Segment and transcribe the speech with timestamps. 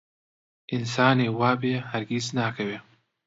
[0.71, 2.77] ئینسانێ وابێ هەرگیز ناکەوێ